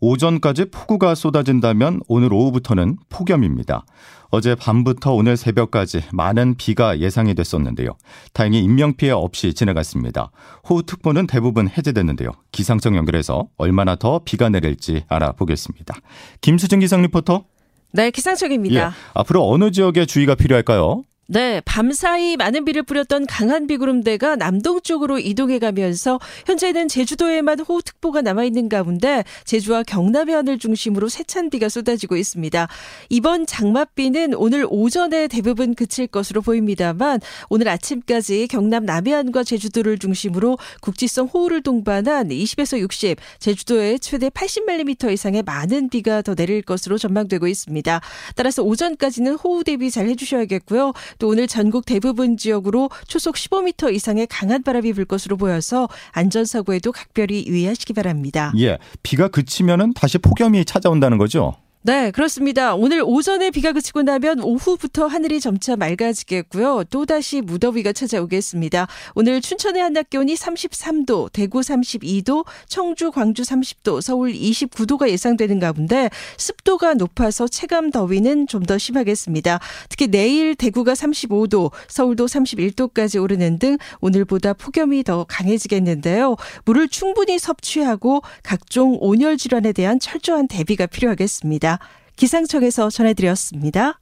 오전까지 0.00 0.66
폭우가 0.66 1.14
쏟아진다면 1.14 2.00
오늘 2.08 2.32
오후부터는 2.32 2.96
폭염입니다. 3.08 3.84
어제 4.30 4.54
밤부터 4.54 5.12
오늘 5.12 5.36
새벽까지 5.36 6.04
많은 6.12 6.54
비가 6.56 7.00
예상이 7.00 7.34
됐었는데요. 7.34 7.96
다행히 8.32 8.60
인명피해 8.60 9.12
없이 9.12 9.52
지나갔습니다. 9.52 10.30
호우특보는 10.68 11.26
대부분 11.26 11.68
해제됐는데요. 11.68 12.30
기상청 12.52 12.96
연결해서 12.96 13.48
얼마나 13.56 13.96
더 13.96 14.20
비가 14.24 14.48
내릴지 14.48 15.04
알아보겠습니다. 15.08 15.94
김수진 16.40 16.80
기상 16.80 17.02
리포터. 17.02 17.44
네, 17.92 18.10
기상청입니다. 18.10 18.86
예, 18.86 18.90
앞으로 19.14 19.50
어느 19.50 19.72
지역에 19.72 20.06
주의가 20.06 20.36
필요할까요? 20.36 21.02
네, 21.32 21.62
밤사이 21.64 22.36
많은 22.36 22.64
비를 22.64 22.82
뿌렸던 22.82 23.26
강한 23.26 23.68
비구름대가 23.68 24.34
남동쪽으로 24.34 25.20
이동해 25.20 25.60
가면서 25.60 26.18
현재는 26.46 26.88
제주도에만 26.88 27.60
호우특보가 27.60 28.22
남아 28.22 28.42
있는 28.42 28.68
가운데 28.68 29.22
제주와 29.44 29.84
경남 29.84 30.28
해안을 30.28 30.58
중심으로 30.58 31.08
세찬 31.08 31.50
비가 31.50 31.68
쏟아지고 31.68 32.16
있습니다. 32.16 32.66
이번 33.10 33.46
장맛비는 33.46 34.34
오늘 34.34 34.66
오전에 34.68 35.28
대부분 35.28 35.76
그칠 35.76 36.08
것으로 36.08 36.42
보입니다만 36.42 37.20
오늘 37.48 37.68
아침까지 37.68 38.48
경남 38.48 38.84
남해안과 38.84 39.44
제주도를 39.44 39.98
중심으로 39.98 40.58
국지성 40.80 41.26
호우를 41.26 41.62
동반한 41.62 42.30
20에서 42.30 42.80
60, 42.80 43.18
제주도에 43.38 43.98
최대 43.98 44.30
80mm 44.30 45.12
이상의 45.12 45.44
많은 45.44 45.90
비가 45.90 46.22
더 46.22 46.34
내릴 46.34 46.62
것으로 46.62 46.98
전망되고 46.98 47.46
있습니다. 47.46 48.00
따라서 48.34 48.64
오전까지는 48.64 49.34
호우 49.34 49.62
대비 49.62 49.92
잘 49.92 50.08
해주셔야겠고요. 50.08 50.92
또 51.20 51.28
오늘 51.28 51.46
전국 51.46 51.86
대부분 51.86 52.36
지역으로 52.36 52.90
초속 53.06 53.36
15m 53.36 53.94
이상의 53.94 54.26
강한 54.26 54.64
바람이 54.64 54.92
불 54.94 55.04
것으로 55.04 55.36
보여서 55.36 55.88
안전사고에도 56.12 56.90
각별히 56.90 57.44
유의하시기 57.46 57.92
바랍니다. 57.92 58.52
예, 58.58 58.78
비가 59.04 59.28
그치면은 59.28 59.92
다시 59.92 60.18
폭염이 60.18 60.64
찾아온다는 60.64 61.18
거죠? 61.18 61.54
네, 61.82 62.10
그렇습니다. 62.10 62.74
오늘 62.74 63.02
오전에 63.02 63.50
비가 63.50 63.72
그치고 63.72 64.02
나면 64.02 64.40
오후부터 64.40 65.06
하늘이 65.06 65.40
점차 65.40 65.76
맑아지겠고요. 65.76 66.84
또다시 66.90 67.40
무더위가 67.40 67.94
찾아오겠습니다. 67.94 68.86
오늘 69.14 69.40
춘천의 69.40 69.80
한낮 69.80 70.10
기온이 70.10 70.34
33도, 70.34 71.32
대구 71.32 71.60
32도, 71.60 72.44
청주, 72.68 73.10
광주 73.10 73.44
30도, 73.44 74.02
서울 74.02 74.34
29도가 74.34 75.08
예상되는 75.08 75.58
가운데 75.58 76.10
습도가 76.36 76.92
높아서 76.94 77.48
체감 77.48 77.90
더위는 77.90 78.46
좀 78.46 78.60
더 78.66 78.76
심하겠습니다. 78.76 79.58
특히 79.88 80.06
내일 80.08 80.54
대구가 80.54 80.92
35도, 80.92 81.72
서울도 81.88 82.26
31도까지 82.26 83.22
오르는 83.22 83.58
등 83.58 83.78
오늘보다 84.02 84.52
폭염이 84.52 85.02
더 85.02 85.24
강해지겠는데요. 85.24 86.36
물을 86.66 86.88
충분히 86.88 87.38
섭취하고 87.38 88.20
각종 88.42 88.98
온열 89.00 89.38
질환에 89.38 89.72
대한 89.72 89.98
철저한 89.98 90.46
대비가 90.46 90.84
필요하겠습니다. 90.84 91.69
소식입니다. 91.70 91.78
기상청에서 92.16 92.90
전해드렸습니다. 92.90 94.00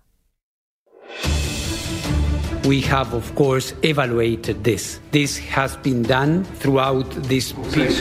we 2.67 2.83
have, 2.83 3.15
of 3.15 3.35
course, 3.35 3.75
evaluated 3.83 4.63
this. 4.63 5.01
This 5.11 5.41
has 5.57 5.77
been 5.83 6.03
done 6.03 6.45
throughout 6.61 7.09
this 7.29 7.55
period. 7.55 7.93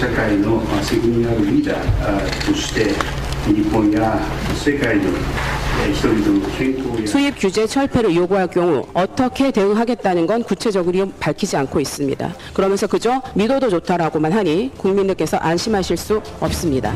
수입 7.05 7.39
규제 7.39 7.65
철폐를 7.65 8.13
요구할 8.15 8.47
경우 8.47 8.85
어떻게 8.93 9.51
대응하겠다는 9.51 10.27
건 10.27 10.43
구체적으로 10.43 11.09
밝히지 11.19 11.55
않고 11.55 11.79
있습니다. 11.79 12.33
그러면서 12.53 12.87
그저 12.87 13.21
미도도 13.35 13.69
좋다라고만 13.69 14.33
하니 14.33 14.71
국민들께서 14.77 15.37
안심하실 15.37 15.95
수 15.95 16.21
없습니다. 16.41 16.93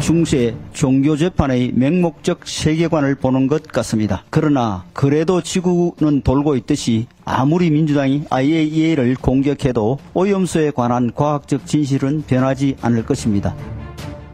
중세 0.00 0.54
종교 0.72 1.16
재판의 1.16 1.72
맹목적 1.74 2.40
세계관을 2.44 3.16
보는 3.16 3.46
것 3.48 3.64
같습니다. 3.64 4.24
그러나 4.30 4.84
그래도 4.92 5.42
지구는 5.42 6.22
돌고 6.22 6.56
있듯이 6.56 7.06
아무리 7.24 7.70
민주당이 7.70 8.24
IAEA를 8.30 9.16
공격해도 9.16 9.98
오염수에 10.14 10.70
관한 10.70 11.12
과학적 11.14 11.66
진실은 11.66 12.22
변하지 12.26 12.76
않을 12.80 13.04
것입니다. 13.04 13.54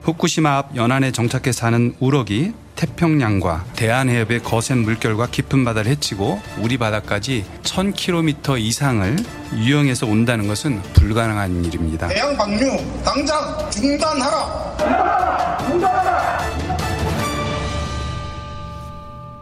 후쿠시마 0.06 0.56
앞 0.56 0.76
연안에 0.76 1.10
정착해 1.10 1.50
사는 1.50 1.92
우럭이 1.98 2.52
태평양과 2.76 3.64
대한해협의 3.74 4.44
거센 4.44 4.78
물결과 4.82 5.26
깊은 5.26 5.64
바다를 5.64 5.90
헤치고 5.90 6.40
우리 6.62 6.78
바다까지 6.78 7.44
1000km 7.64 8.60
이상을 8.60 9.16
유영해서 9.56 10.06
온다는 10.06 10.46
것은 10.46 10.80
불가능한 10.92 11.64
일입니다. 11.64 12.06
대양 12.06 12.36
방류 12.36 13.02
당장 13.04 13.68
중단하라. 13.68 14.76
중단하라. 15.68 16.38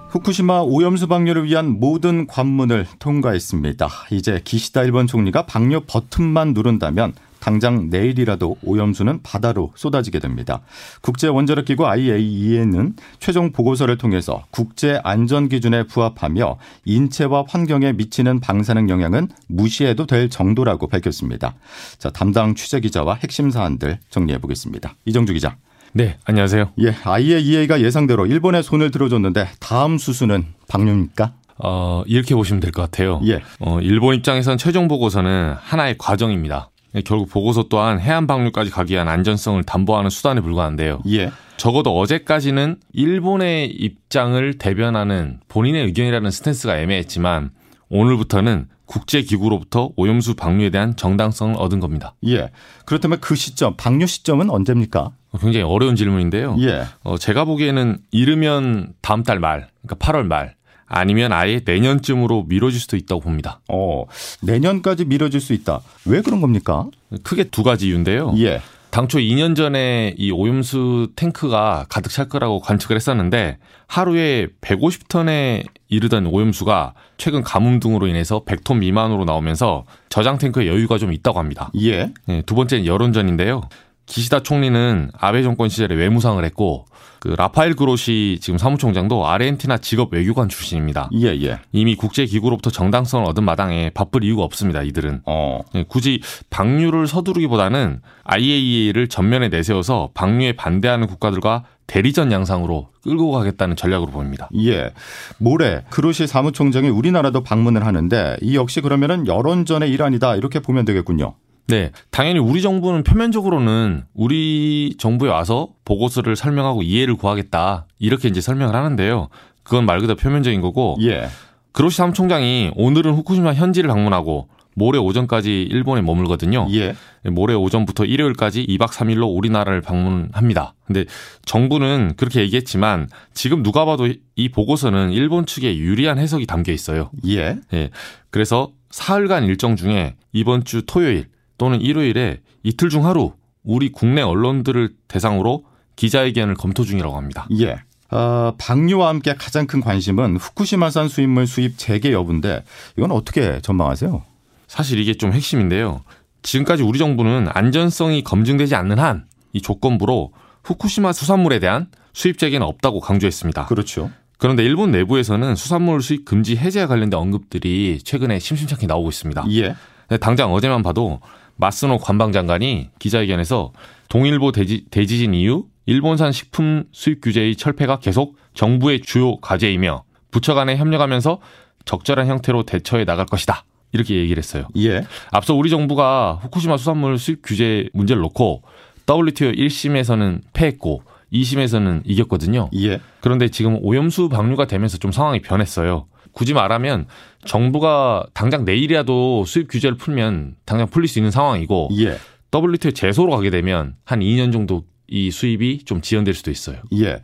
후쿠시마 0.09 0.61
오염수 0.61 1.09
방류를 1.09 1.45
위한 1.45 1.79
모든 1.79 2.27
관문을 2.27 2.87
통과했습니다. 3.01 3.89
이제 4.13 4.41
기시다 4.43 4.85
일본 4.85 5.07
총리가 5.09 5.45
방류 5.45 5.83
버튼만 5.87 6.55
누른다면 6.55 7.13
당장 7.45 7.91
내일이라도 7.91 8.57
오염수는 8.63 9.21
바다로 9.23 9.71
쏟아지게 9.77 10.19
됩니다. 10.19 10.63
국제 11.03 11.29
원자력 11.29 11.67
기구 11.67 11.87
IAEA는 11.87 12.95
최종 13.21 13.53
보고서를 13.53 13.99
통해서 13.99 14.45
국제 14.51 14.99
안전 15.05 15.51
기준에 15.51 15.83
부합하며 15.83 16.57
인체와 16.87 17.45
환경에 17.47 17.93
미치는 17.93 18.41
방사능 18.41 18.89
영향은 18.89 19.29
무시해도 19.49 20.07
될 20.07 20.31
정도라고 20.31 20.87
밝혔습니다. 20.87 21.55
자, 21.99 22.09
담당 22.09 22.55
취재 22.55 22.81
기자와 22.81 23.17
핵심 23.17 23.51
사안들 23.51 23.99
정리해 24.09 24.39
보겠습니다. 24.39 24.95
이정주 25.05 25.35
기자. 25.35 25.57
네, 25.93 26.17
안녕하세요. 26.25 26.71
예, 26.81 26.95
IAEA가 27.05 27.83
예상대로 27.83 28.25
일본에 28.25 28.63
손을 28.63 28.91
들어줬는데 28.91 29.49
다음 29.61 29.99
수순은 29.99 30.47
방류입니까? 30.69 31.35
어, 31.59 32.03
이렇게 32.07 32.35
보시면 32.35 32.61
될 32.61 32.73
것 32.73 32.81
같아요. 32.83 33.21
예. 33.27 33.41
어, 33.61 33.81
일본 33.83 34.15
입장에선 34.15 34.57
최종 34.57 34.89
보고서는 34.89 35.55
하나의 35.61 35.97
과정입니다. 35.99 36.71
예, 36.95 37.01
결국 37.03 37.29
보고서 37.31 37.65
또한 37.69 38.01
해안 38.01 38.27
방류까지 38.27 38.71
가기 38.71 38.95
위한 38.95 39.09
안전성을 39.09 39.63
담보하는 39.65 40.11
수단에 40.11 40.41
불과한데요. 40.41 41.03
예. 41.09 41.31
적어도 41.57 41.99
어제까지는 41.99 42.77
일본의 42.93 43.71
입장을 43.71 44.59
대변하는 44.59 45.41
본인의 45.49 45.85
의견이라는 45.87 46.31
스탠스가 46.31 46.79
애매했지만 46.79 47.51
오늘부터는 47.89 48.69
국제기구로부터 48.87 49.91
오염수 49.97 50.35
방류에 50.35 50.71
대한 50.71 50.95
정당성을 50.97 51.55
얻은 51.59 51.81
겁니다. 51.81 52.15
예. 52.27 52.51
그렇다면 52.85 53.19
그 53.21 53.35
시점, 53.35 53.75
방류 53.77 54.07
시점은 54.07 54.51
언제입니까? 54.51 55.13
굉장히 55.41 55.65
어려운 55.65 55.97
질문인데요. 55.97 56.57
예. 56.61 56.85
어, 57.03 57.19
제가 57.19 57.45
보기에는 57.45 57.99
이르면 58.11 58.95
다음 59.01 59.23
달 59.23 59.41
말, 59.41 59.69
그러니까 59.83 59.97
8월 60.07 60.25
말, 60.27 60.55
아니면 60.95 61.33
아예 61.33 61.61
내년쯤으로 61.65 62.45
미뤄질 62.49 62.81
수도 62.81 62.97
있다고 62.97 63.21
봅니다. 63.21 63.61
어, 63.69 64.05
내년까지 64.43 65.05
미뤄질 65.07 65.41
수 65.41 65.53
있다. 65.53 65.81
왜 66.07 66.23
그런 66.23 66.41
겁니까? 66.41 66.87
크게 67.25 67.45
두 67.45 67.65
가지 67.65 67.89
이유인데요. 67.89 68.35
예. 68.39 68.61
당초 68.91 69.19
2년 69.19 69.57
전에 69.57 70.15
이 70.17 70.31
오염수 70.31 71.09
탱크가 71.17 71.87
가득 71.89 72.11
찰 72.11 72.29
거라고 72.29 72.61
관측을 72.61 72.95
했었는데 72.95 73.59
하루에 73.89 74.47
150톤에 74.61 75.67
이르던 75.89 76.27
오염수가 76.27 76.95
최근 77.17 77.43
가뭄 77.43 77.81
등으로 77.81 78.07
인해서 78.07 78.45
100톤 78.45 78.79
미만으로 78.79 79.25
나오면서 79.25 79.87
저장 80.11 80.39
탱크에 80.39 80.69
여유가 80.69 80.99
좀 80.99 81.13
있다고 81.13 81.41
합니다. 81.41 81.73
예. 81.81 82.13
네, 82.27 82.43
두 82.47 82.55
번째는 82.55 82.87
여론전인데요. 82.87 83.63
기시다 84.07 84.41
총리는 84.41 85.11
아베 85.19 85.43
정권 85.43 85.69
시절에 85.69 85.95
외무상을 85.95 86.43
했고 86.45 86.87
그 87.21 87.29
라파엘 87.29 87.75
그로시 87.75 88.39
지금 88.43 88.59
사무총장도 88.59 89.27
아르헨티나 89.27 89.79
직업 89.79 90.13
외교관 90.13 90.51
출신입니다. 90.51 91.09
예, 91.15 91.29
예. 91.43 91.59
이미 91.73 91.97
국제 91.97 92.27
기구로부터 92.27 92.69
정당성을 92.69 93.25
얻은 93.27 93.45
마당에 93.45 93.91
바쁠 93.95 94.23
이유가 94.25 94.43
없습니다. 94.43 94.83
이들은 94.83 95.23
어. 95.25 95.61
네, 95.73 95.87
굳이 95.89 96.21
방류를 96.51 97.07
서두르기보다는 97.07 98.03
IAEA를 98.25 99.09
전면에 99.09 99.49
내세워서 99.49 100.11
방류에 100.13 100.53
반대하는 100.53 101.07
국가들과 101.07 101.65
대리전 101.87 102.31
양상으로 102.31 102.89
끌고 103.03 103.31
가겠다는 103.31 103.77
전략으로 103.77 104.11
보입니다. 104.11 104.51
예. 104.59 104.91
모레 105.39 105.85
그로시 105.89 106.27
사무총장이 106.27 106.91
우리나라도 106.91 107.43
방문을 107.43 107.87
하는데 107.87 108.37
이 108.43 108.55
역시 108.55 108.83
그러면은 108.83 109.27
여론전의 109.27 109.91
일환이다 109.91 110.37
이렇게 110.37 110.61
보면 110.61 110.85
되겠군요. 110.85 111.35
네. 111.67 111.91
당연히 112.11 112.39
우리 112.39 112.63
정부는 112.63 113.05
표면적으로는 113.05 114.05
우리 114.15 114.95
정부에 114.99 115.31
와서 115.31 115.71
보고서를 115.85 116.37
설명하고 116.37 116.83
이해를 116.83 117.17
구하겠다. 117.17 117.87
이렇게 117.99 118.29
이제 118.29 118.41
설명을 118.41 118.75
하는데요. 118.75 119.29
그건 119.63 119.87
말 119.87 120.01
그대로 120.01 120.17
표면적인 120.17 120.61
거고. 120.61 120.97
예. 121.03 121.29
그로시 121.73 121.97
사무총장이 121.97 122.73
오늘은 122.77 123.15
후쿠시마 123.15 123.55
현지를 123.55 123.89
방문하고 123.89 124.49
모레 124.77 124.99
오전까지 124.99 125.63
일본에 125.63 126.03
머물거든요. 126.03 126.69
예. 126.73 126.95
모레 127.29 127.55
오전부터 127.55 128.05
일요일까지 128.05 128.67
2박 128.67 128.89
3일로 128.89 129.35
우리나라를 129.35 129.81
방문합니다. 129.81 130.75
근데 130.85 131.05
정부는 131.45 132.15
그렇게 132.17 132.41
얘기했지만 132.41 133.09
지금 133.33 133.63
누가 133.63 133.85
봐도 133.85 134.09
이 134.37 134.49
보고서는 134.51 135.13
일본 135.13 135.47
측에 135.47 135.77
유리한 135.79 136.19
해석이 136.19 136.47
담겨 136.47 136.73
있어요. 136.73 137.11
예. 137.27 137.57
예. 137.73 137.91
그래서 138.31 138.71
사흘간 138.91 139.45
일정 139.45 139.77
중에 139.77 140.17
이번 140.33 140.65
주 140.65 140.83
토요일 140.87 141.27
또는 141.59 141.81
일요일에 141.81 142.41
이틀 142.63 142.89
중 142.89 143.07
하루 143.07 143.33
우리 143.63 143.91
국내 143.91 144.23
언론들을 144.23 144.95
대상으로 145.09 145.65
기자회견을 145.97 146.55
검토 146.55 146.85
중이라고 146.85 147.17
합니다. 147.17 147.47
예. 147.59 147.77
어, 148.11 148.55
방류와 148.59 149.09
함께 149.09 149.35
가장 149.35 149.67
큰 149.67 149.81
관심은 149.81 150.37
후쿠시마산 150.37 151.09
수입물 151.09 151.47
수입 151.47 151.79
재개 151.79 152.13
여부인데 152.13 152.65
이건 152.97 153.13
어떻게 153.13 153.61
전망하세요? 153.61 154.23
사실 154.67 154.99
이게 154.99 155.15
좀 155.15 155.33
핵심인데요. 155.33 156.03
지금까지 156.43 156.83
우리 156.83 156.99
정부는 156.99 157.49
안전성이 157.53 158.23
검증되지 158.23 158.75
않는 158.75 158.99
한 158.99 159.27
이 159.55 159.63
조건부로 159.63 160.33
후쿠시마 160.65 161.13
수산물에 161.15 161.61
대한 161.61 161.87
수입 162.13 162.39
재개는 162.39 162.67
없다고 162.67 163.01
강조했습니다. 163.01 163.67
그렇죠. 163.67 164.11
그런데 164.37 164.63
일본 164.65 164.91
내부에서는 164.91 165.55
수산물 165.55 166.03
수입 166.03 166.25
금지 166.27 166.57
해제와 166.57 166.87
관련된 166.89 167.19
언급들이 167.19 168.01
최근에 168.05 168.41
심심찮게 168.41 168.87
나오고 168.87 169.09
있습니다. 169.09 169.47
예. 169.53 169.75
당장 170.21 170.53
어제만 170.53 170.83
봐도 170.83 171.21
마스노 171.57 171.99
관방장관이 171.99 172.91
기자회견에서 172.99 173.73
동일보 174.09 174.53
대지, 174.53 174.85
대지진 174.91 175.35
이후 175.35 175.67
일본산 175.87 176.33
식품 176.33 176.85
수입 176.93 177.21
규제의 177.21 177.57
철폐가 177.57 177.99
계속 177.99 178.37
정부의 178.55 179.01
주요 179.03 179.37
과제이며 179.41 180.05
부처 180.31 180.55
간에 180.55 180.77
협력하면서 180.77 181.41
적절한 181.85 182.27
형태로 182.27 182.65
대처해 182.65 183.05
나갈 183.05 183.27
것이다. 183.27 183.65
이렇게 183.93 184.17
얘기를 184.17 184.43
했어요. 184.43 184.67
예. 184.77 185.05
앞서 185.31 185.55
우리 185.55 185.71
정부가 185.71 186.41
후쿠시마 186.43 186.77
수산물 186.77 187.19
수입 187.19 187.43
규제 187.45 187.89
문제를 187.93 188.23
놓고 188.23 188.63
WTO 189.09 189.53
1심에서는 189.53 190.41
패했고 190.53 191.05
2심에서는 191.33 192.03
이겼거든요. 192.05 192.71
예. 192.77 193.01
그런데 193.21 193.49
지금 193.49 193.79
오염수 193.83 194.29
방류가 194.29 194.67
되면서 194.67 194.99
좀 194.99 195.13
상황이 195.13 195.41
변했어요. 195.41 196.07
굳이 196.35 196.53
말하면 196.53 197.07
정부가 197.47 198.27
당장 198.35 198.65
내일이라도 198.65 199.45
수입 199.47 199.69
규제를 199.71 199.97
풀면 199.97 200.57
당장 200.65 200.89
풀릴 200.89 201.09
수 201.09 201.19
있는 201.19 201.31
상황이고 201.31 201.91
예. 201.99 202.19
WTO 202.55 202.93
제소로 202.93 203.33
가게 203.33 203.51
되면 203.51 203.97
한 204.05 204.21
2년 204.21 204.53
정도 204.53 204.85
이 205.07 205.31
수입이 205.31 205.85
좀 205.85 206.01
지연될 206.01 206.35
수도 206.35 206.51
있어요. 206.51 206.79
예. 206.95 207.21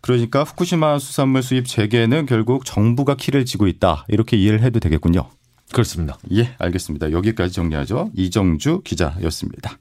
그러니까 0.00 0.44
후쿠시마 0.44 0.98
수산물 0.98 1.42
수입 1.42 1.66
재개는 1.66 2.26
결국 2.26 2.64
정부가 2.64 3.16
키를 3.16 3.44
쥐고 3.44 3.66
있다. 3.66 4.04
이렇게 4.08 4.36
이해를 4.36 4.62
해도 4.62 4.80
되겠군요. 4.80 5.28
그렇습니다. 5.72 6.18
예, 6.32 6.54
알겠습니다. 6.58 7.10
여기까지 7.10 7.52
정리하죠. 7.52 8.10
이정주 8.14 8.82
기자였습니다. 8.84 9.76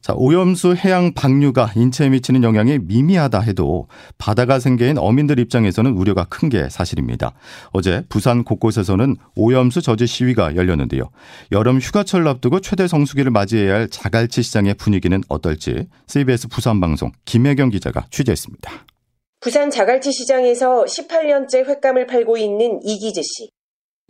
자, 0.00 0.14
오염수 0.16 0.74
해양 0.74 1.12
방류가 1.12 1.72
인체에 1.76 2.08
미치는 2.08 2.42
영향이 2.42 2.78
미미하다 2.80 3.40
해도 3.40 3.88
바다가 4.16 4.58
생계인 4.58 4.98
어민들 4.98 5.38
입장에서는 5.38 5.92
우려가 5.92 6.24
큰 6.24 6.48
게 6.48 6.68
사실입니다. 6.70 7.32
어제 7.72 8.02
부산 8.08 8.42
곳곳에서는 8.42 9.16
오염수 9.36 9.82
저지 9.82 10.06
시위가 10.06 10.56
열렸는데요. 10.56 11.10
여름 11.52 11.78
휴가철을 11.78 12.26
앞두고 12.26 12.60
최대 12.60 12.88
성수기를 12.88 13.30
맞이해야 13.30 13.74
할 13.74 13.88
자갈치 13.90 14.42
시장의 14.42 14.74
분위기는 14.74 15.20
어떨지 15.28 15.88
CBS 16.06 16.48
부산 16.48 16.80
방송 16.80 17.12
김혜경 17.26 17.68
기자가 17.68 18.06
취재했습니다. 18.10 18.72
부산 19.40 19.70
자갈치 19.70 20.10
시장에서 20.10 20.84
18년째 20.84 21.66
횟감을 21.66 22.06
팔고 22.06 22.38
있는 22.38 22.80
이기재 22.82 23.20
씨. 23.22 23.50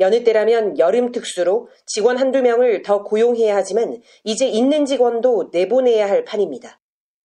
여느 0.00 0.22
때라면 0.24 0.78
여름 0.78 1.10
특수로 1.12 1.68
직원 1.86 2.18
한두 2.18 2.40
명을 2.42 2.82
더 2.82 3.02
고용해야 3.02 3.56
하지만 3.56 4.00
이제 4.24 4.46
있는 4.46 4.86
직원도 4.86 5.50
내보내야 5.52 6.08
할 6.08 6.24
판입니다. 6.24 6.80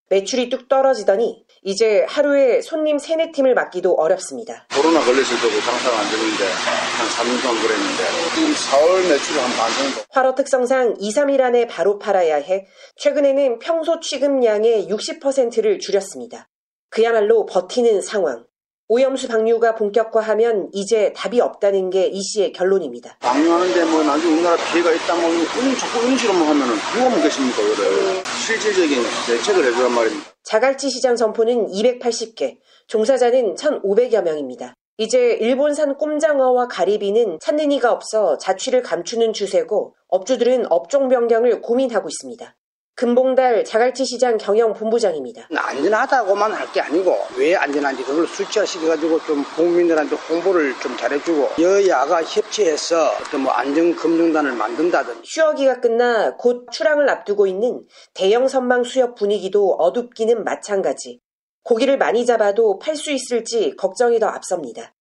매출이 0.09 0.49
뚝 0.49 0.67
떨어지더니 0.67 1.43
이제 1.63 2.05
하루에 2.07 2.61
손님 2.61 2.97
세네 2.99 3.31
팀을 3.31 3.53
맡기도 3.55 3.93
어렵습니다. 3.93 4.67
코로나 4.75 4.99
걸렸을 4.99 5.37
때도 5.41 5.61
장사가 5.61 5.97
안 5.99 6.11
되는데 6.11 6.43
한 6.43 7.07
3년 7.07 7.41
동안 7.41 7.61
그랬는데 7.63 8.03
지금 8.35 8.53
4월 8.53 9.09
매출이 9.09 9.39
한 9.39 9.51
반 9.57 9.71
정도. 9.71 10.05
활어 10.09 10.35
특성상 10.35 10.95
2, 10.99 11.09
3일 11.11 11.41
안에 11.41 11.67
바로 11.67 11.97
팔아야 11.99 12.35
해 12.35 12.67
최근에는 12.97 13.59
평소 13.59 13.99
취급량의 13.99 14.87
60%를 14.89 15.79
줄였습니다. 15.79 16.49
그야말로 16.89 17.45
버티는 17.45 18.01
상황. 18.01 18.45
오염수 18.93 19.27
방류가 19.27 19.73
본격화하면 19.73 20.69
이제 20.71 21.13
답이 21.13 21.41
없다는 21.41 21.89
게 21.89 22.11
이 22.13 22.21
씨의 22.21 22.51
결론입니다. 22.53 23.17
방류하는데 23.21 23.85
뭐 23.85 24.03
나중에 24.03 24.33
우리나라 24.35 24.55
피해가 24.71 24.91
있다 24.91 25.15
뭐 25.15 25.31
이런 25.31 25.75
자꾸 25.79 26.05
이런 26.05 26.15
식으로만 26.15 26.47
하면은 26.49 26.75
누가 26.93 27.09
먹겠습니까 27.09 27.57
그래. 27.57 28.23
실질적인 28.45 29.01
대책을 29.25 29.65
해주란 29.65 29.91
말입니다. 29.93 30.29
자갈치 30.43 30.91
시장 30.91 31.15
점포는 31.15 31.71
280개, 31.71 32.57
종사자는 32.85 33.55
1,500여 33.55 34.21
명입니다. 34.21 34.75
이제 34.99 35.37
일본산 35.41 35.97
꼼장어와 35.97 36.67
가리비는 36.67 37.39
찾는 37.41 37.71
이가 37.71 37.91
없어 37.91 38.37
자취를 38.37 38.83
감추는 38.83 39.33
추세고 39.33 39.95
업주들은 40.09 40.67
업종 40.69 41.09
변경을 41.09 41.61
고민하고 41.61 42.09
있습니다. 42.09 42.55
금봉달 42.95 43.65
자갈치 43.65 44.05
시장 44.05 44.37
경영 44.37 44.71
본부장입니다. 44.73 45.47
안전하다고만 45.55 46.51
할 46.53 46.71
게 46.73 46.79
아니고 46.81 47.15
왜 47.37 47.55
안전한지 47.55 48.03
그걸 48.03 48.25
수치화시켜가지고 48.27 49.19
좀 49.25 49.43
국민들한테 49.55 50.15
홍보를 50.15 50.73
좀 50.79 50.95
잘해주고 50.97 51.61
여야가 51.61 52.23
협치해서 52.23 53.11
어떤 53.21 53.41
뭐 53.41 53.51
안전검증단을 53.51 54.53
만든다든지 54.53 55.21
휴업기가 55.35 55.81
끝나 55.81 56.35
곧 56.35 56.67
출항을 56.71 57.09
앞두고 57.09 57.45
있는 57.47 57.85
대형 58.13 58.47
선망 58.47 58.83
수협 58.83 59.15
분위기도 59.15 59.73
어둡기는 59.73 60.43
마찬가지. 60.43 61.19
고기를 61.63 61.97
많이 61.97 62.25
잡아도 62.25 62.77
팔 62.79 62.95
수 62.95 63.11
있을지 63.11 63.75
걱정이 63.77 64.19
더 64.19 64.27
앞섭니다. 64.27 64.93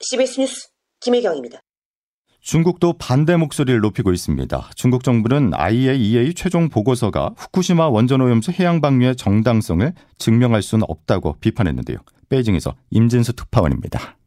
CBS 0.00 0.40
뉴스 0.40 0.68
김혜경입니다. 1.00 1.60
중국도 2.44 2.92
반대 2.98 3.36
목소리를 3.36 3.80
높이고 3.80 4.12
있습니다. 4.12 4.70
중국 4.76 5.02
정부는 5.02 5.52
IAEA 5.54 6.34
최종 6.34 6.68
보고서가 6.68 7.30
후쿠시마 7.38 7.88
원전 7.88 8.20
오염수 8.20 8.52
해양 8.52 8.82
방류의 8.82 9.16
정당성을 9.16 9.90
증명할 10.18 10.60
수는 10.60 10.84
없다고 10.86 11.36
비판했는데요. 11.40 11.96
베이징에서 12.28 12.74
임진수 12.90 13.32
특파원입니다. 13.32 14.18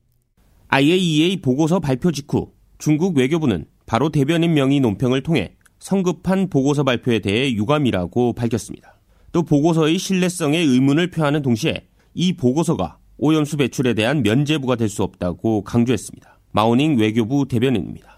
IAEA 0.70 1.42
보고서 1.42 1.80
발표 1.80 2.12
직후 2.12 2.54
중국 2.80 3.16
외교부는 3.18 3.66
바로 3.86 4.10
대변인 4.10 4.56
명의 4.56 4.80
논평을 4.80 5.22
통해 5.22 5.54
성급한 5.78 6.50
보고서 6.50 6.84
발표에 6.84 7.20
대해 7.20 7.54
유감이라고 7.54 8.34
밝혔습니다. 8.34 9.00
또 9.32 9.44
보고서의 9.44 10.00
신뢰성에 10.00 10.58
의문을 10.58 11.12
표하는 11.12 11.44
동시에 11.44 11.86
이 12.16 12.34
보고서가 12.34 12.98
오염수 13.20 13.58
배출에 13.58 13.94
대한 13.94 14.24
면제부가 14.24 14.76
될 14.76 14.90
수 14.90 15.04
없다고 15.04 15.64
강조했습니다. 15.64 16.37
마오닝 16.58 16.98
외교부 16.98 17.48
대변인입니다. 17.48 18.16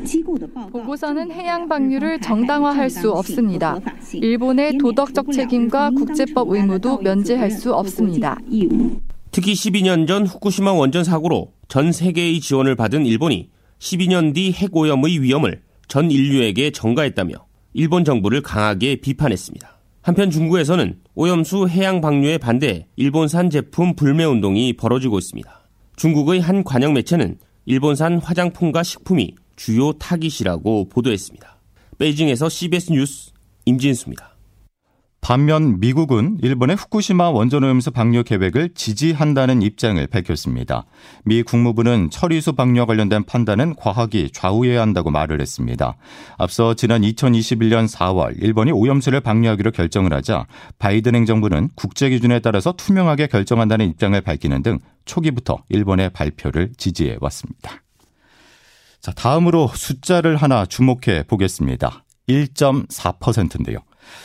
보고서는 0.72 1.30
해양 1.30 1.68
방류를 1.68 2.22
정당화할 2.22 2.90
수 2.90 3.12
없습니다. 3.12 3.78
일본의 4.14 4.78
도덕적 4.78 5.34
책임과 5.34 5.90
국제법 5.90 6.50
의무도 6.50 7.00
면제할 7.00 7.52
수 7.52 7.74
없습니다. 7.74 8.38
특히 9.32 9.52
12년 9.52 10.08
전 10.08 10.26
후쿠시마 10.26 10.72
원전 10.72 11.04
사고로 11.04 11.52
전 11.68 11.92
세계의 11.92 12.40
지원을 12.40 12.76
받은 12.78 13.06
일본이 13.06 13.50
12년 13.80 14.34
뒤 14.34 14.54
핵오염의 14.54 15.22
위험을 15.22 15.62
전 15.90 16.10
인류에게 16.10 16.72
전가했다며 16.72 17.34
일본 17.74 18.06
정부를 18.06 18.42
강하게 18.42 18.96
비판했습니다. 19.02 19.80
한편 20.02 20.32
중국에서는 20.32 20.98
오염수 21.14 21.68
해양 21.68 22.00
방류에 22.00 22.38
반대 22.38 22.88
일본산 22.96 23.50
제품 23.50 23.98
불매 23.98 24.24
운동이 24.24 24.78
벌어지고 24.78 25.20
있습니다. 25.20 25.60
중국의 25.98 26.40
한 26.40 26.64
관영 26.64 26.94
매체는 26.94 27.38
일본산 27.66 28.20
화장품과 28.20 28.84
식품이 28.84 29.36
주요 29.56 29.94
타깃이라고 29.94 30.90
보도했습니다. 30.90 31.58
베이징에서 31.98 32.50
CBS 32.50 32.92
뉴스 32.92 33.32
임진수입니다. 33.66 34.39
반면 35.22 35.80
미국은 35.80 36.38
일본의 36.42 36.78
후쿠시마 36.78 37.30
원전오염수 37.30 37.92
방류 37.92 38.24
계획을 38.24 38.74
지지한다는 38.74 39.62
입장을 39.62 40.06
밝혔습니다. 40.08 40.86
미 41.26 41.44
국무부는 41.44 42.10
처리수 42.10 42.54
방류와 42.54 42.86
관련된 42.86 43.26
판단은 43.26 43.76
과학이 43.76 44.32
좌우해야 44.32 44.82
한다고 44.82 45.12
말을 45.12 45.42
했습니다. 45.42 45.98
앞서 46.38 46.74
지난 46.74 47.02
2021년 47.02 47.88
4월 47.88 48.42
일본이 48.42 48.72
오염수를 48.72 49.20
방류하기로 49.20 49.72
결정을 49.72 50.14
하자 50.14 50.48
바이든 50.80 51.16
행정부는 51.16 51.70
국제 51.76 52.10
기준에 52.10 52.40
따라서 52.40 52.72
투명하게 52.72 53.28
결정한다는 53.28 53.90
입장을 53.90 54.20
밝히는 54.22 54.64
등 54.64 54.80
초기부터 55.06 55.64
일본의 55.70 56.12
발표를 56.12 56.72
지지해 56.78 57.18
왔습니다. 57.20 57.84
자, 59.02 59.12
다음으로 59.12 59.70
숫자를 59.74 60.38
하나 60.38 60.66
주목해 60.66 61.24
보겠습니다. 61.28 62.04
1.4%인데요. 62.28 63.80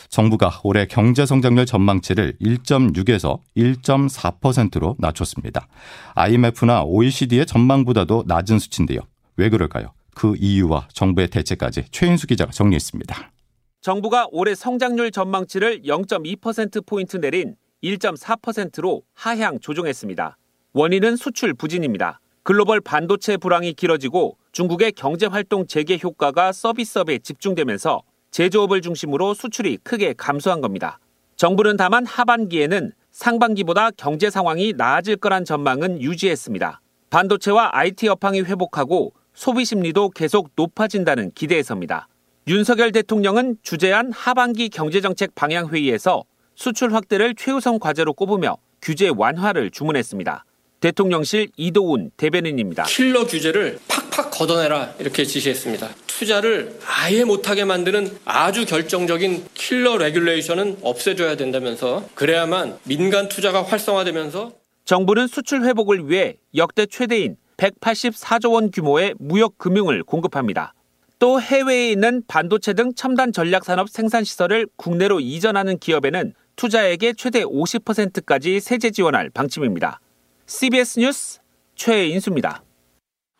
정부가 0.08 0.60
올해 0.62 0.86
경제 0.86 1.26
성장률 1.26 1.66
전망치를 1.66 2.36
1.6에서 2.40 3.40
1.4%로 3.56 4.96
낮췄습니다. 4.98 5.66
IMF나 6.14 6.82
OECD의 6.84 7.46
전망보다도 7.46 8.24
낮은 8.26 8.58
수치인데요. 8.58 9.00
왜 9.36 9.48
그럴까요? 9.48 9.92
그 10.14 10.34
이유와 10.38 10.88
정부의 10.92 11.28
대책까지 11.28 11.86
최인수 11.90 12.26
기자가 12.26 12.52
정리했습니다. 12.52 13.32
정부가 13.80 14.28
올해 14.30 14.54
성장률 14.54 15.10
전망치를 15.10 15.82
0.2%포인트 15.82 17.18
내린 17.18 17.56
1.4%로 17.82 19.02
하향 19.14 19.60
조정했습니다. 19.60 20.38
원인은 20.72 21.16
수출 21.16 21.52
부진입니다. 21.54 22.20
글로벌 22.42 22.80
반도체 22.80 23.36
불황이 23.36 23.72
길어지고 23.74 24.36
중국의 24.52 24.92
경제 24.92 25.26
활동 25.26 25.66
재개 25.66 25.98
효과가 26.02 26.52
서비스업에 26.52 27.18
집중되면서 27.18 28.02
제조업을 28.34 28.80
중심으로 28.80 29.32
수출이 29.32 29.78
크게 29.84 30.12
감소한 30.16 30.60
겁니다. 30.60 30.98
정부는 31.36 31.76
다만 31.76 32.04
하반기에는 32.04 32.90
상반기보다 33.12 33.92
경제 33.92 34.28
상황이 34.28 34.72
나아질 34.76 35.18
거란 35.18 35.44
전망은 35.44 36.02
유지했습니다. 36.02 36.80
반도체와 37.10 37.70
IT 37.72 38.08
업황이 38.08 38.40
회복하고 38.40 39.12
소비 39.34 39.64
심리도 39.64 40.10
계속 40.10 40.50
높아진다는 40.56 41.30
기대에서입니다. 41.36 42.08
윤석열 42.48 42.90
대통령은 42.90 43.58
주재한 43.62 44.10
하반기 44.10 44.68
경제정책 44.68 45.36
방향회의에서 45.36 46.24
수출 46.56 46.92
확대를 46.92 47.36
최우선 47.36 47.78
과제로 47.78 48.12
꼽으며 48.14 48.56
규제 48.82 49.12
완화를 49.14 49.70
주문했습니다. 49.70 50.44
대통령실 50.80 51.50
이도훈 51.56 52.10
대변인입니다. 52.16 52.82
킬러 52.82 53.26
규제를 53.26 53.78
팍팍 54.14 54.30
걷어내라 54.30 54.94
이렇게 54.98 55.24
지시했습니다. 55.24 55.88
투자를 56.06 56.78
아예 56.86 57.24
못하게 57.24 57.64
만드는 57.64 58.16
아주 58.24 58.64
결정적인 58.64 59.46
killer 59.54 59.96
regulation은 59.96 60.78
없애줘야 60.82 61.36
된다면서 61.36 62.08
그래야만 62.14 62.78
민간 62.84 63.28
투자가 63.28 63.62
활성화되면서 63.64 64.52
정부는 64.84 65.26
수출 65.26 65.64
회복을 65.64 66.08
위해 66.08 66.36
역대 66.54 66.86
최대인 66.86 67.36
184조 67.56 68.52
원 68.52 68.70
규모의 68.70 69.14
무역 69.18 69.58
금융을 69.58 70.02
공급합니다. 70.04 70.74
또 71.18 71.40
해외에 71.40 71.90
있는 71.90 72.22
반도체 72.26 72.74
등 72.74 72.92
첨단 72.94 73.32
전략 73.32 73.64
산업 73.64 73.88
생산 73.88 74.24
시설을 74.24 74.66
국내로 74.76 75.20
이전하는 75.20 75.78
기업에는 75.78 76.34
투자액의 76.56 77.14
최대 77.16 77.42
50%까지 77.42 78.60
세제 78.60 78.90
지원할 78.90 79.30
방침입니다. 79.30 80.00
CBS 80.46 81.00
뉴스 81.00 81.40
최인수입니다. 81.76 82.63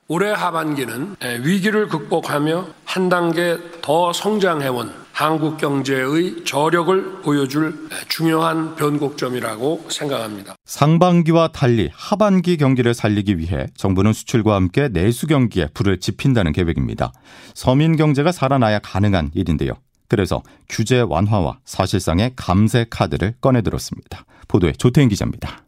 올해 0.07 0.31
하반기는 0.31 1.17
위기를 1.43 1.89
극복하며 1.89 2.67
한 2.85 3.09
단계 3.09 3.59
더 3.81 4.13
성장해온 4.13 4.93
한국 5.13 5.59
경제의 5.59 6.45
저력을 6.45 7.23
보여줄 7.23 7.89
중요한 8.09 8.75
변곡점이라고 8.75 9.87
생각합니다. 9.89 10.57
상반기와 10.65 11.49
달리 11.49 11.89
하반기 11.95 12.57
경기를 12.57 12.95
살리기 12.95 13.39
위해 13.39 13.67
정부는 13.77 14.13
수출과 14.13 14.57
함께 14.57 14.89
내수 14.89 15.27
경기에 15.27 15.69
불을 15.73 16.01
지핀다는 16.01 16.53
계획입니다. 16.53 17.13
서민 17.55 17.97
경제가 17.97 18.33
살아나야 18.33 18.81
가능한 18.81 19.31
일인데요. 19.35 19.73
그래서 20.09 20.43
규제 20.69 21.01
완화와 21.01 21.61
사실상의 21.65 22.33
감세 22.37 22.85
카드를 22.91 23.35
꺼내들었습니다. 23.41 24.27
보도에 24.49 24.73
조태인 24.73 25.09
기자입니다. 25.09 25.64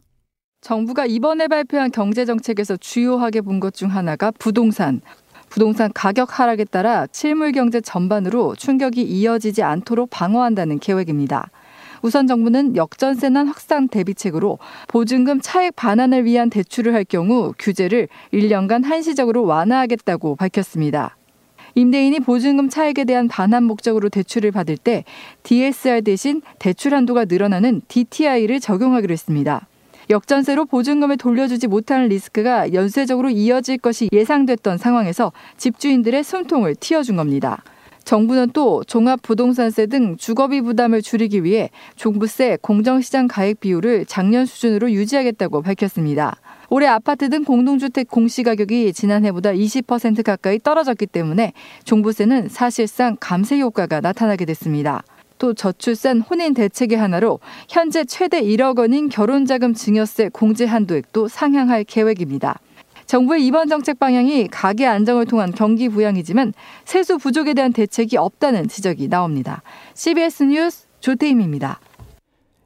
정부가 0.67 1.05
이번에 1.05 1.47
발표한 1.47 1.91
경제 1.91 2.25
정책에서 2.25 2.75
주요하게 2.75 3.39
본 3.39 3.61
것 3.61 3.73
중 3.73 3.89
하나가 3.89 4.31
부동산. 4.31 4.99
부동산 5.47 5.89
가격 5.93 6.37
하락에 6.37 6.65
따라 6.65 7.07
실물 7.13 7.53
경제 7.53 7.79
전반으로 7.79 8.53
충격이 8.55 9.01
이어지지 9.01 9.63
않도록 9.63 10.09
방어한다는 10.09 10.79
계획입니다. 10.79 11.49
우선 12.01 12.27
정부는 12.27 12.75
역전세난 12.75 13.47
확산 13.47 13.87
대비책으로 13.87 14.59
보증금 14.89 15.39
차액 15.39 15.77
반환을 15.77 16.25
위한 16.25 16.49
대출을 16.49 16.93
할 16.93 17.05
경우 17.05 17.53
규제를 17.57 18.09
1년간 18.33 18.83
한시적으로 18.83 19.45
완화하겠다고 19.45 20.35
밝혔습니다. 20.35 21.15
임대인이 21.75 22.19
보증금 22.19 22.67
차액에 22.67 23.05
대한 23.05 23.29
반환 23.29 23.63
목적으로 23.63 24.09
대출을 24.09 24.51
받을 24.51 24.75
때 24.75 25.05
DSR 25.43 26.01
대신 26.01 26.41
대출 26.59 26.93
한도가 26.93 27.23
늘어나는 27.23 27.83
DTI를 27.87 28.59
적용하기로 28.59 29.13
했습니다. 29.13 29.65
역전세로 30.09 30.65
보증금을 30.65 31.17
돌려주지 31.17 31.67
못하는 31.67 32.07
리스크가 32.07 32.73
연쇄적으로 32.73 33.29
이어질 33.29 33.77
것이 33.77 34.09
예상됐던 34.11 34.77
상황에서 34.77 35.33
집주인들의 35.57 36.23
숨통을 36.23 36.75
틔워준 36.75 37.17
겁니다. 37.17 37.63
정부는 38.05 38.51
또 38.53 38.85
종합부동산세 38.85 39.87
등 39.87 40.15
주거비 40.15 40.61
부담을 40.61 41.01
줄이기 41.01 41.43
위해 41.43 41.69
종부세 41.97 42.57
공정시장 42.61 43.27
가액 43.27 43.59
비율을 43.59 44.05
작년 44.05 44.45
수준으로 44.45 44.93
유지하겠다고 44.93 45.61
밝혔습니다. 45.61 46.37
올해 46.69 46.87
아파트 46.87 47.29
등 47.29 47.43
공동주택 47.43 48.07
공시가격이 48.07 48.93
지난해보다 48.93 49.51
20% 49.51 50.23
가까이 50.23 50.57
떨어졌기 50.59 51.05
때문에 51.07 51.51
종부세는 51.83 52.47
사실상 52.47 53.17
감세 53.19 53.59
효과가 53.59 53.99
나타나게 53.99 54.45
됐습니다. 54.45 55.03
또 55.37 55.53
저출산 55.53 56.21
혼인 56.21 56.53
대책의 56.53 56.97
하나로 56.97 57.39
현재 57.69 58.05
최대 58.05 58.41
1억 58.41 58.79
원인 58.79 59.09
결혼자금 59.09 59.73
증여세 59.73 60.29
공제 60.29 60.65
한도액도 60.65 61.27
상향할 61.27 61.83
계획입니다. 61.83 62.59
정부의 63.05 63.45
이번 63.45 63.69
정책 63.69 63.99
방향이 63.99 64.47
가계 64.49 64.85
안정을 64.85 65.25
통한 65.25 65.53
경기 65.53 65.87
부양이지만 65.87 66.53
세수 66.83 67.17
부족에 67.17 67.53
대한 67.53 67.71
대책이 67.71 68.17
없다는 68.17 68.67
지적이 68.67 69.07
나옵니다. 69.07 69.61
CBS 69.93 70.43
뉴스 70.43 70.85
조태임입니다. 70.99 71.79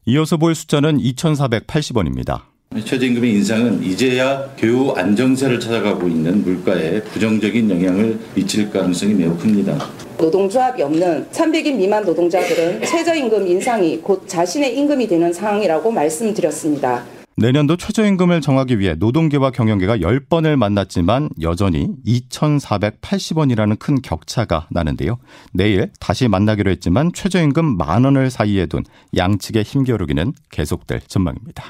이어서 0.06 0.38
볼 0.38 0.56
숫자는 0.56 0.98
2,480원입니다. 0.98 2.42
최저임금의 2.74 3.34
인상은 3.34 3.84
이제야 3.84 4.50
겨우 4.56 4.94
안정세를 4.94 5.60
찾아가고 5.60 6.08
있는 6.08 6.44
물가에 6.44 7.04
부정적인 7.04 7.70
영향을 7.70 8.18
미칠 8.34 8.72
가능성이 8.72 9.13
매우 9.13 9.38
큽니다. 9.38 9.78
노동조합이 10.22 10.82
없는 10.84 11.28
300인 11.32 11.75
미만 11.75 12.06
노동자들은 12.06 12.86
최저임금 12.86 13.48
인상이 13.48 13.98
곧 13.98 14.28
자신의 14.28 14.78
임금이 14.78 15.08
되는 15.08 15.34
상황이라고 15.34 15.92
말씀드렸습니다. 15.92 17.04
내년도 17.38 17.75
최저임금을 17.75 18.42
정하기 18.42 18.80
위해 18.80 18.94
노동계와 18.94 19.51
경영계가 19.51 19.98
10번을 19.98 20.58
만났지만 20.58 21.30
여전히 21.42 21.88
2,480원이라는 22.06 23.80
큰 23.80 24.01
격차가 24.01 24.68
나는데요. 24.70 25.18
내일 25.51 25.90
다시 26.00 26.28
만나기로 26.28 26.70
했지만 26.70 27.12
최저임금 27.13 27.78
만 27.78 28.04
원을 28.04 28.30
사이에 28.30 28.68
둔 28.68 28.84
양측의 29.18 29.63
힘겨루기는 29.63 30.34
계속될 30.51 31.01
전망입니다. 31.08 31.63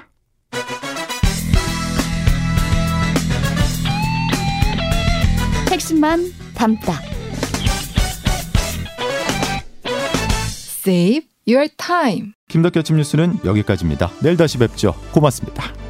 핵심만 5.72 6.26
담다. 6.54 7.21
Save 10.84 11.28
your 11.48 11.70
time. 11.78 12.34
김덕기 12.48 12.80
아침 12.80 12.98
뉴스는 12.98 13.38
여기까지입니다. 13.46 14.10
내일 14.24 14.36
다시 14.36 14.58
뵙죠. 14.58 14.96
고맙습니다. 15.12 15.81